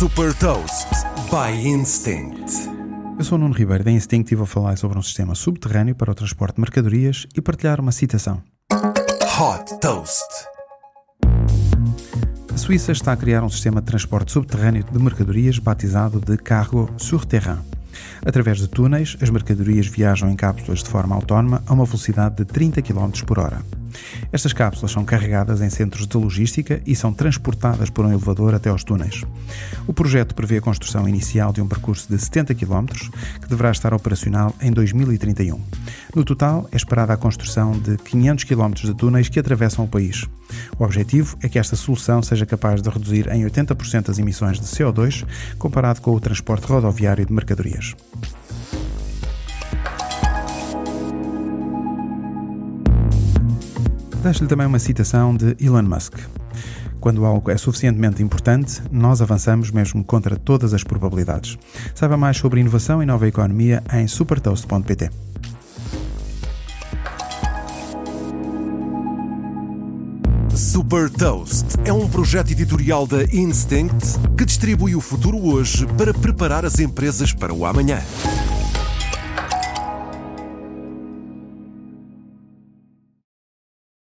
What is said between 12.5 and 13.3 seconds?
A Suíça está a